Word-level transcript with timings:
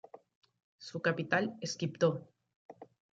Su 0.79 0.99
capital 0.99 1.59
es 1.61 1.77
Quibdó. 1.77 2.27